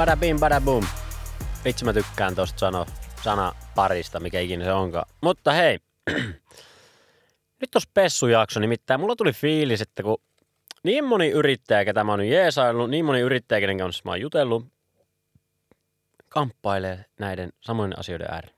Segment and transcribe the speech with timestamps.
[0.00, 0.86] Bada bim, bada boom.
[1.64, 2.86] Vitsi mä tykkään tosta sano,
[3.24, 5.08] sana parista, mikä ikinä se onkaan.
[5.20, 5.78] Mutta hei,
[7.60, 10.18] nyt on spessujakso, nimittäin mulla tuli fiilis, että kun
[10.82, 14.66] niin moni yrittäjä, ketä mä oon jeesaillut, niin moni yrittäjä, kenen kanssa mä oon jutellut,
[16.28, 18.56] kamppailee näiden samojen asioiden äärellä.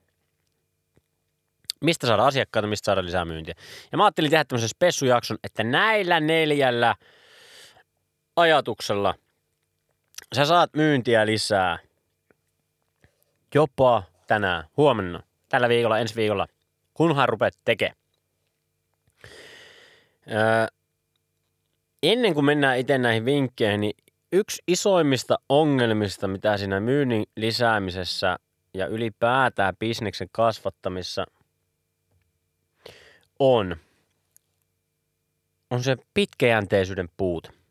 [1.80, 3.54] Mistä saada asiakkaita, mistä saada lisää myyntiä.
[3.92, 6.94] Ja mä ajattelin tehdä tämmöisen spessujakson, että näillä neljällä
[8.36, 9.14] ajatuksella
[10.32, 11.78] sä saat myyntiä lisää
[13.54, 16.46] jopa tänään, huomenna, tällä viikolla, ensi viikolla,
[16.94, 17.96] kunhan rupeat tekemään.
[20.30, 20.66] Öö,
[22.02, 23.96] ennen kuin mennään itse näihin vinkkeihin, niin
[24.32, 28.38] yksi isoimmista ongelmista, mitä siinä myynnin lisäämisessä
[28.74, 31.26] ja ylipäätään bisneksen kasvattamissa
[33.38, 33.76] on,
[35.70, 37.61] on se pitkäjänteisyyden puute.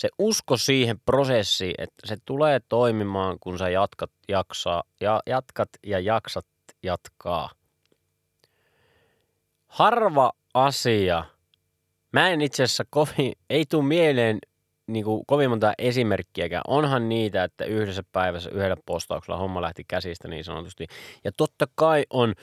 [0.00, 5.98] Se usko siihen prosessiin, että se tulee toimimaan, kun sä jatkat, jaksaa, ja, jatkat ja
[5.98, 6.46] jaksat
[6.82, 7.50] jatkaa.
[9.66, 11.24] Harva asia,
[12.12, 14.38] mä en itse asiassa kovin, ei tule mieleen
[14.86, 16.62] niin kuin kovin monta esimerkkiäkään.
[16.68, 20.86] Onhan niitä, että yhdessä päivässä yhdellä postauksella homma lähti käsistä niin sanotusti.
[21.24, 22.34] Ja totta kai on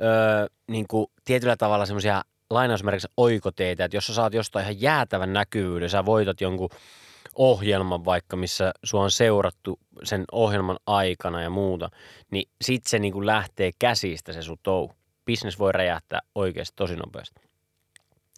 [0.00, 5.32] öö, niin kuin tietyllä tavalla semmoisia lainausmerkissä oikoteita, että jos sä saat jostain ihan jäätävän
[5.32, 6.68] näkyvyyden, sä voitat jonkun
[7.34, 11.90] ohjelman vaikka, missä sua on seurattu sen ohjelman aikana ja muuta,
[12.30, 14.92] niin sit se niin kuin lähtee käsistä se sun touhu.
[15.26, 17.40] Business voi räjähtää oikeasti tosi nopeasti.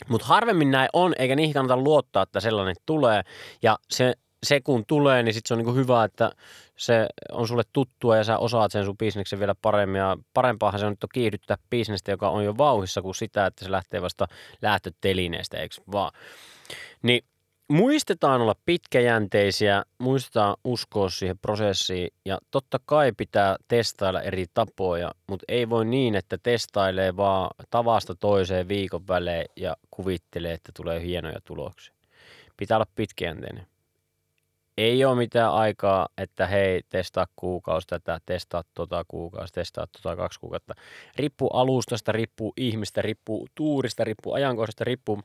[0.09, 3.23] Mutta harvemmin näin on, eikä niihin kannata luottaa, että sellainen tulee.
[3.63, 6.31] Ja se, se kun tulee, niin sitten se on niinku hyvä, että
[6.77, 9.99] se on sulle tuttua ja sä osaat sen sun bisneksen vielä paremmin.
[9.99, 13.71] Ja parempaahan se on nyt kiihdyttää bisnestä, joka on jo vauhissa, kuin sitä, että se
[13.71, 14.27] lähtee vasta
[14.63, 16.13] lähtötelineestä, eikö vaan?
[17.03, 17.25] Niin
[17.69, 25.45] muistetaan olla pitkäjänteisiä, muistetaan uskoa siihen prosessiin ja totta kai pitää testailla eri tapoja, mutta
[25.49, 31.41] ei voi niin, että testailee vaan tavasta toiseen viikon välein ja kuvittelee, että tulee hienoja
[31.45, 31.95] tuloksia.
[32.57, 33.67] Pitää olla pitkäjänteinen.
[34.79, 40.41] Ei ole mitään aikaa, että hei, testaa kuukausi tätä, testaa tota kuukausi, testaa tota kaksi
[40.41, 40.75] kuukautta.
[41.17, 45.21] Riippuu alustasta, riippuu ihmistä, riippuu tuurista, riippuu ajankohdasta, riippuu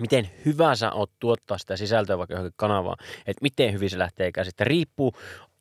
[0.00, 4.32] miten hyvä sä oot tuottaa sitä sisältöä vaikka johonkin kanavaan, että miten hyvin se lähtee
[4.32, 4.64] käsistä.
[4.64, 5.12] Riippuu,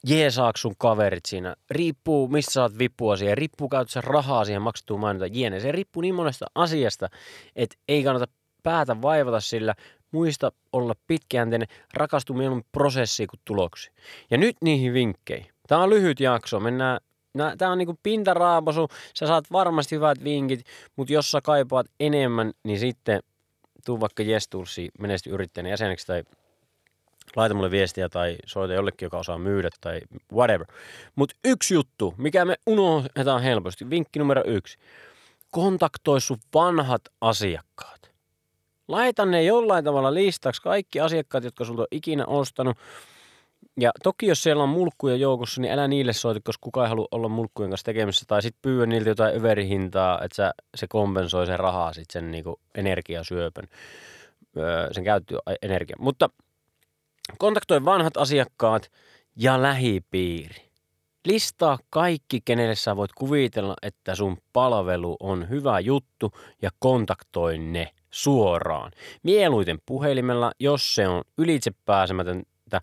[0.07, 5.25] jeesaako sun kaverit siinä, riippuu mistä saat vipua siihen, riippuu käytössä rahaa siihen maksettuun mainita,
[5.25, 5.59] jene.
[5.59, 7.07] Se riippuu niin monesta asiasta,
[7.55, 8.33] että ei kannata
[8.63, 9.75] päätä vaivata sillä,
[10.11, 13.95] muista olla pitkäjänteinen, rakastu mieluummin prosessiin kuin tuloksiin.
[14.31, 15.51] Ja nyt niihin vinkkeihin.
[15.67, 16.99] Tämä on lyhyt jakso, mennään
[17.57, 20.65] Tämä on niinku pintaraapasu, sä saat varmasti hyvät vinkit,
[20.95, 23.19] mutta jos sä kaipaat enemmän, niin sitten
[23.85, 26.23] tuu vaikka Jestulsi menesty yrittäjän jäseneksi tai
[27.35, 30.01] laita mulle viestiä tai soita jollekin, joka osaa myydä tai
[30.33, 30.67] whatever.
[31.15, 34.77] Mutta yksi juttu, mikä me unohdetaan helposti, vinkki numero yksi.
[35.51, 38.08] Kontaktoi sun vanhat asiakkaat.
[38.89, 42.77] Laita ne jollain tavalla listaksi kaikki asiakkaat, jotka sulta on ikinä ostanut–
[43.79, 47.07] ja toki jos siellä on mulkkuja joukossa, niin älä niille soita, koska kukaan ei halua
[47.11, 48.25] olla mulkkujen kanssa tekemisissä.
[48.27, 53.67] Tai sitten pyydä niiltä jotain överihintaa, että se kompensoi sen rahaa sitten sen niinku energiasyöpön,
[54.57, 55.95] öö, sen käyttöenergia.
[55.99, 56.29] Mutta
[57.37, 58.91] kontaktoi vanhat asiakkaat
[59.35, 60.69] ja lähipiiri.
[61.25, 67.91] Listaa kaikki, kenelle sä voit kuvitella, että sun palvelu on hyvä juttu ja kontaktoi ne
[68.11, 68.91] suoraan.
[69.23, 72.81] Mieluiten puhelimella, jos se on ylitse pääsemätöntä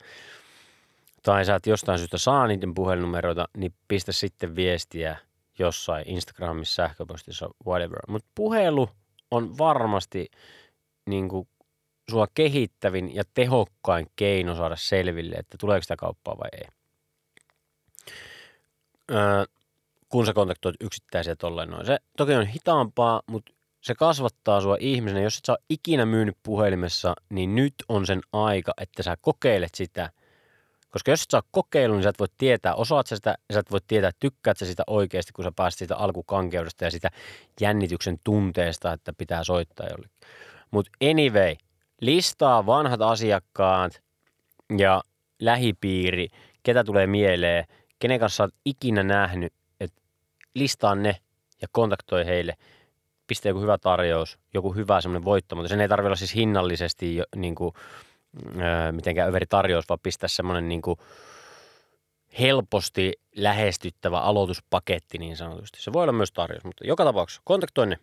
[1.23, 5.17] tai sä et jostain syystä saa niiden puhelinnumeroita, niin pistä sitten viestiä
[5.59, 7.99] jossain Instagramissa, sähköpostissa, whatever.
[8.09, 8.89] Mutta puhelu
[9.31, 10.31] on varmasti
[11.07, 11.49] niin kuin,
[12.11, 16.69] sua kehittävin ja tehokkain keino saada selville, että tuleeko sitä kauppaa vai ei.
[19.11, 19.45] Öö,
[20.09, 21.87] kun sä kontaktoit yksittäisiä tolleen noin.
[21.87, 23.53] Se toki on hitaampaa, mutta
[23.87, 25.21] se kasvattaa sua ihmisenä.
[25.21, 30.11] Jos et sä ikinä myynyt puhelimessa, niin nyt on sen aika, että sä kokeilet sitä–
[30.97, 33.61] koska jos et sä kokeillut, niin sä et voi tietää, osaat sä sitä, ja sä
[33.61, 37.11] et voi tietää, tykkäät sä sitä oikeasti, kun sä pääset siitä alkukankeudesta ja sitä
[37.61, 40.17] jännityksen tunteesta, että pitää soittaa jollekin.
[40.71, 41.57] Mutta anyway,
[42.01, 44.03] listaa vanhat asiakkaat
[44.79, 45.03] ja
[45.41, 46.29] lähipiiri,
[46.63, 47.65] ketä tulee mieleen,
[47.99, 50.03] kenen kanssa oot ikinä nähnyt, että
[50.55, 51.17] listaa ne
[51.63, 52.55] ja kontaktoi heille.
[53.27, 57.19] Pistä joku hyvä tarjous, joku hyvä semmoinen voitto, mutta sen ei tarvitse olla siis hinnallisesti
[57.37, 57.75] niin kuin
[58.93, 60.99] mitenkään överi tarjous, vaan pistää semmoinen niin kuin
[62.39, 65.83] helposti lähestyttävä aloituspaketti niin sanotusti.
[65.83, 67.99] Se voi olla myös tarjous, mutta joka tapauksessa kontaktoinne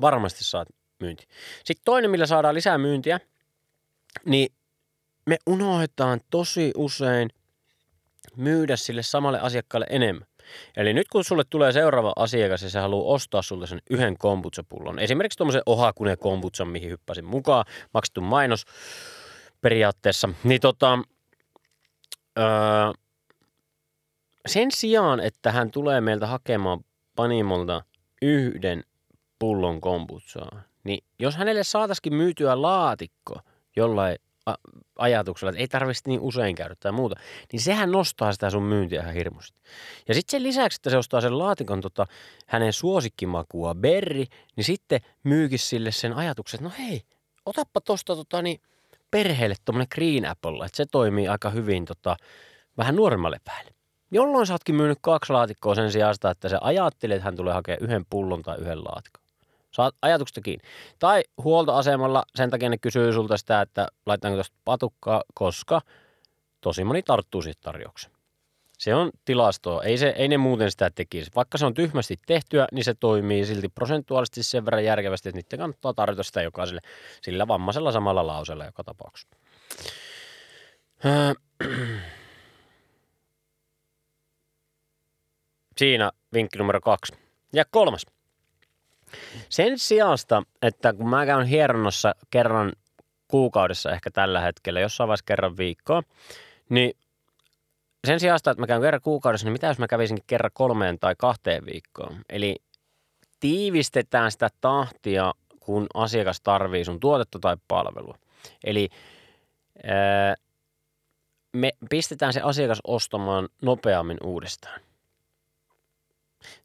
[0.00, 0.68] varmasti saat
[1.00, 1.26] myynti.
[1.64, 3.20] Sitten toinen, millä saadaan lisää myyntiä,
[4.24, 4.52] niin
[5.26, 7.30] me unohdetaan tosi usein
[8.36, 10.26] myydä sille samalle asiakkaalle enemmän.
[10.76, 14.98] Eli nyt kun sulle tulee seuraava asiakas ja se haluaa ostaa sulta sen yhden kombucha-pullon,
[14.98, 17.64] esimerkiksi tuommoisen Ohakune kombutsan, mihin hyppäsin mukaan,
[17.94, 18.64] maksettu mainos
[19.60, 20.98] periaatteessa, niin tota,
[22.38, 22.44] öö,
[24.46, 26.80] sen sijaan, että hän tulee meiltä hakemaan
[27.16, 27.82] Panimolta
[28.22, 28.84] yhden
[29.38, 33.40] pullon kombutsaa, niin jos hänelle saataisiin myytyä laatikko
[33.76, 34.16] jollain
[34.98, 37.20] ajatuksella, että ei tarvitse niin usein käydä tai muuta,
[37.52, 39.60] niin sehän nostaa sitä sun myyntiä ihan hirmuisesti.
[40.08, 42.06] Ja sitten sen lisäksi, että se ostaa sen laatikon tota,
[42.46, 44.26] hänen suosikkimakua berri,
[44.56, 47.02] niin sitten myykin sille sen ajatuksen, että no hei,
[47.46, 48.60] otappa tosta tota, niin
[49.10, 52.16] perheelle tuommoinen Green Apple, että se toimii aika hyvin tota,
[52.76, 53.70] vähän nuoremmalle päälle.
[54.10, 57.82] Jolloin sä ootkin myynyt kaksi laatikkoa sen sijaan, että se ajattelee, että hän tulee hakemaan
[57.82, 59.25] yhden pullon tai yhden laatikon.
[59.76, 60.68] Saat ajatuksesta kiinni.
[60.98, 65.80] Tai huoltoasemalla sen takia ne kysyy sulta sitä, että laitetaanko tuosta patukkaa, koska
[66.60, 68.14] tosi moni tarttuu siitä tarjoukseen.
[68.78, 69.82] Se on tilastoa.
[69.82, 71.30] Ei, se, ei ne muuten sitä tekisi.
[71.36, 75.58] Vaikka se on tyhmästi tehtyä, niin se toimii silti prosentuaalisesti sen verran järkevästi, että niiden
[75.58, 76.80] kannattaa tarjota sitä jokaiselle
[77.22, 79.36] sillä vammaisella samalla lausella joka tapauksessa.
[85.78, 87.12] Siinä vinkki numero kaksi.
[87.52, 88.06] Ja kolmas.
[89.48, 92.72] Sen sijasta, että kun mä käyn hieronnossa kerran
[93.28, 96.02] kuukaudessa ehkä tällä hetkellä, jossain vaiheessa kerran viikkoa,
[96.68, 96.96] niin
[98.06, 101.14] sen sijasta, että mä käyn kerran kuukaudessa, niin mitä jos mä kävisinkin kerran kolmeen tai
[101.18, 102.20] kahteen viikkoon?
[102.28, 102.56] Eli
[103.40, 108.18] tiivistetään sitä tahtia, kun asiakas tarvii sun tuotetta tai palvelua.
[108.64, 108.88] Eli
[111.52, 114.80] me pistetään se asiakas ostamaan nopeammin uudestaan.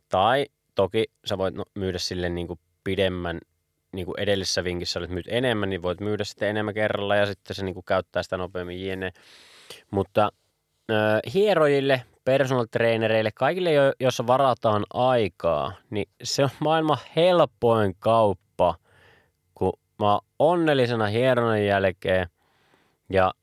[0.09, 3.39] Tai toki sä voit no, myydä sille niin kuin pidemmän,
[3.91, 7.55] niin kuin edellisessä vinkissä olet myyt enemmän, niin voit myydä sitten enemmän kerralla ja sitten
[7.55, 9.11] se niin kuin käyttää sitä nopeammin jne.
[9.91, 10.29] Mutta
[10.91, 18.75] äh, hierojille, personal trainereille, kaikille, jo, joissa varataan aikaa, niin se on maailman helpoin kauppa,
[19.55, 22.27] kun mä oon onnellisena hieronnan jälkeen
[23.09, 23.33] ja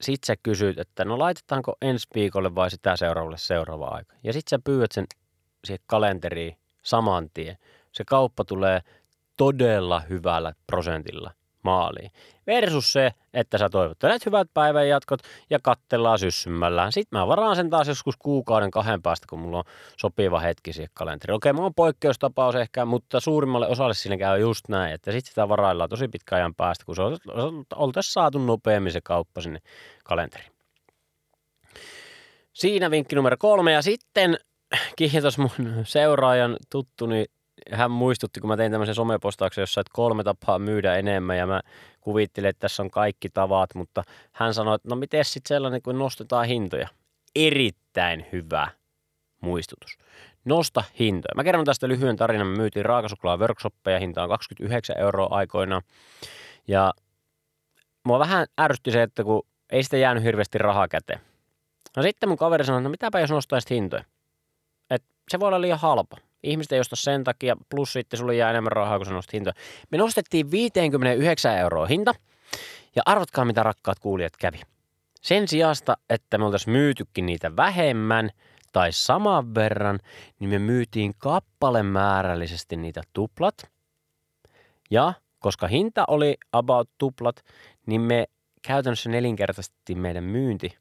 [0.00, 4.16] sit sä kysyt, että no laitetaanko ensi viikolle vai sitä seuraavalle seuraava aika.
[4.24, 5.06] Ja sit sä pyydät sen
[5.64, 7.58] siihen kalenteriin saman tien.
[7.92, 8.80] Se kauppa tulee
[9.36, 11.30] todella hyvällä prosentilla
[11.62, 12.10] maaliin.
[12.46, 15.20] Versus se, että sä toivottelet hyvät päivän jatkot
[15.50, 16.92] ja kattellaan syssymällään.
[16.92, 19.64] Sitten mä varaan sen taas joskus kuukauden kahden päästä, kun mulla on
[19.98, 21.36] sopiva hetki siihen kalenteriin.
[21.36, 25.48] Okei, mulla on poikkeustapaus ehkä, mutta suurimmalle osalle siinä käy just näin, että sitten sitä
[25.48, 27.02] varaillaan tosi pitkän ajan päästä, kun se
[27.74, 29.60] oltaisiin saatu nopeammin se kauppa sinne
[30.04, 30.52] kalenteriin.
[32.52, 33.72] Siinä vinkki numero kolme.
[33.72, 34.38] Ja sitten
[34.96, 35.50] kiitos mun
[35.84, 37.24] seuraajan tuttuni.
[37.72, 41.60] Hän muistutti, kun mä tein tämmöisen somepostauksen, jossa että kolme tapaa myydä enemmän ja mä
[42.00, 44.02] kuvittelin, että tässä on kaikki tavat, mutta
[44.32, 46.88] hän sanoi, että no miten sitten sellainen, kun nostetaan hintoja.
[47.36, 48.68] Erittäin hyvä
[49.40, 49.98] muistutus.
[50.44, 51.34] Nosta hintoja.
[51.36, 52.46] Mä kerron tästä lyhyen tarinan.
[52.46, 55.82] Me myytiin raakasuklaa workshoppeja, hinta on 29 euroa aikoina.
[56.68, 56.92] Ja
[58.04, 61.20] mua vähän ärsytti se, että kun ei sitä jäänyt hirveästi rahaa käteen.
[61.96, 64.04] No sitten mun kaveri sanoi, että no mitäpä jos nostaisit hintoja
[65.32, 66.16] se voi olla liian halpa.
[66.42, 69.54] Ihmiset ei osta sen takia, plus sitten sulle jää enemmän rahaa, kun sä nostat hintoja.
[69.90, 72.14] Me nostettiin 59 euroa hinta,
[72.96, 74.60] ja arvatkaa mitä rakkaat kuulijat kävi.
[75.20, 78.30] Sen sijasta, että me oltaisiin myytykin niitä vähemmän
[78.72, 79.98] tai saman verran,
[80.38, 83.54] niin me myytiin kappalemäärällisesti niitä tuplat.
[84.90, 87.44] Ja koska hinta oli about tuplat,
[87.86, 88.26] niin me
[88.62, 90.76] käytännössä nelinkertaisesti meidän myynti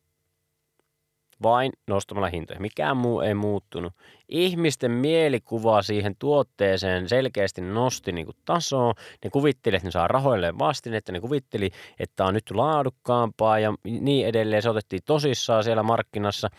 [1.43, 2.59] vain nostamalla hintoja.
[2.59, 3.93] Mikään muu ei muuttunut.
[4.29, 8.93] Ihmisten mielikuva siihen tuotteeseen selkeästi nosti niin kuin tasoa.
[9.23, 11.11] Ne kuvitteli, että ne saa rahoilleen vastinetta.
[11.11, 11.69] Ne kuvitteli,
[11.99, 14.61] että on nyt laadukkaampaa ja niin edelleen.
[14.61, 16.49] Se otettiin tosissaan siellä markkinassa.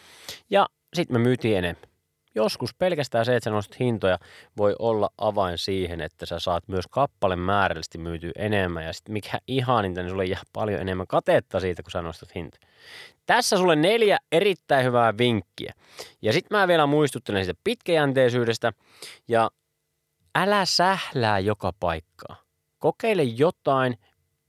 [0.51, 1.92] Ja sitten me myytiin enemmän.
[2.35, 4.19] Joskus pelkästään se, että sä nostat hintoja,
[4.57, 8.85] voi olla avain siihen, että sä saat myös kappale määrällisesti myytyä enemmän.
[8.85, 12.67] Ja sitten mikä ihaninta, niin sulle jää paljon enemmän katetta siitä, kun sä nostat hintoja.
[13.27, 15.73] Tässä sulle neljä erittäin hyvää vinkkiä.
[16.23, 18.73] Ja sitten mä vielä muistuttelen siitä pitkäjänteisyydestä.
[19.29, 19.51] Ja
[20.35, 22.37] älä sählää joka paikkaa.
[22.79, 23.95] Kokeile jotain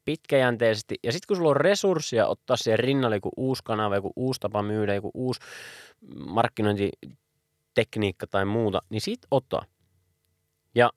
[0.05, 0.95] pitkäjänteisesti.
[1.03, 4.63] Ja sitten kun sulla on resursseja ottaa siihen rinnalle joku uusi kanava, joku uusi tapa
[4.63, 5.39] myydä, joku uusi
[7.73, 9.61] markkinointitekniikka tai muuta, niin sit ota.
[10.75, 10.91] Ja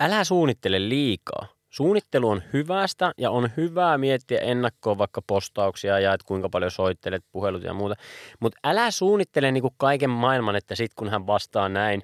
[0.00, 1.46] älä suunnittele liikaa.
[1.70, 7.24] Suunnittelu on hyvästä ja on hyvää miettiä ennakkoon vaikka postauksia ja että kuinka paljon soittelet,
[7.32, 7.94] puhelut ja muuta.
[8.40, 12.02] Mutta älä suunnittele niinku kaiken maailman, että sit kun hän vastaa näin,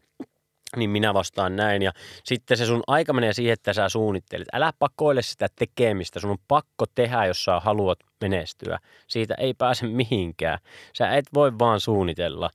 [0.77, 1.83] niin minä vastaan näin.
[1.83, 1.93] Ja
[2.25, 4.49] sitten se sun aika menee siihen, että sä suunnittelet.
[4.53, 6.21] Älä pakoile sitä tekemistä.
[6.21, 8.79] Sun on pakko tehdä, jos sä haluat menestyä.
[9.07, 10.59] Siitä ei pääse mihinkään.
[10.93, 12.51] Sä et voi vaan suunnitella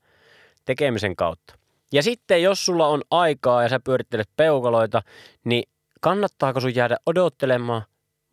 [0.69, 1.55] tekemisen kautta.
[1.93, 5.01] Ja sitten jos sulla on aikaa ja sä pyörittelet peukaloita,
[5.45, 5.63] niin
[6.01, 7.81] kannattaako sun jäädä odottelemaan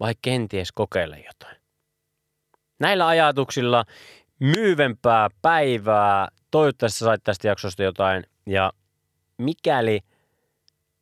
[0.00, 1.57] vai kenties kokeilla jotain?
[2.81, 3.85] Näillä ajatuksilla
[4.40, 6.28] myyvempää päivää.
[6.50, 8.26] Toivottavasti sait tästä jaksosta jotain.
[8.47, 8.73] Ja
[9.38, 10.00] mikäli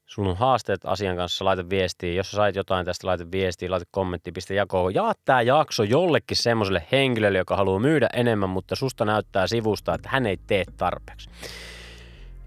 [0.07, 2.15] sun on haasteet asian kanssa, laita viestiä.
[2.15, 4.95] Jos sä sait jotain tästä, laita viestiä, laita kommentti, pistä jakoon.
[4.95, 10.09] Jaa tämä jakso jollekin semmoiselle henkilölle, joka haluaa myydä enemmän, mutta susta näyttää sivusta, että
[10.13, 11.31] hän ei tee tarpeeksi.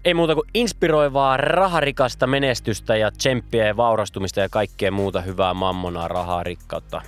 [0.04, 6.08] Ei muuta kuin inspiroivaa, raharikasta menestystä ja tsemppiä ja vaurastumista ja kaikkea muuta hyvää mammonaa,
[6.08, 7.02] rahaa, rikkautta,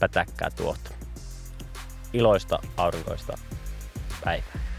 [0.00, 0.90] pätäkkää tuota.
[2.12, 3.38] Iloista aurinkoista
[4.24, 4.73] päivää.